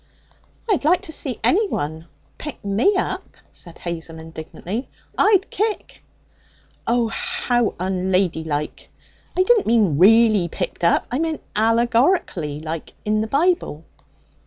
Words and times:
'I'd 0.67 0.83
like 0.83 1.03
to 1.03 1.11
see 1.11 1.39
anyone 1.43 2.07
pick 2.39 2.65
me 2.65 2.95
up!' 2.97 3.37
said 3.51 3.77
Hazel 3.77 4.17
indignantly. 4.17 4.89
'I'd 5.15 5.47
kick!' 5.51 6.03
'Oh! 6.87 7.09
how 7.09 7.75
unladylike! 7.79 8.89
I 9.37 9.43
didn't 9.43 9.67
mean 9.67 9.99
really 9.99 10.47
picked 10.47 10.83
up! 10.83 11.05
I 11.11 11.19
meant 11.19 11.43
allegorically 11.55 12.61
like 12.61 12.93
in 13.05 13.21
the 13.21 13.27
Bible.' 13.27 13.83